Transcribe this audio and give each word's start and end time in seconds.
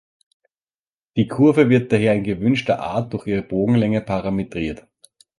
Die 1.15 1.27
Kurve 1.27 1.69
wird 1.69 1.91
daher 1.91 2.15
in 2.15 2.23
gewünschter 2.23 2.79
Art 2.79 3.13
durch 3.13 3.27
ihre 3.27 3.43
Bogenlänge 3.43 4.01
parametriert. 4.01 4.87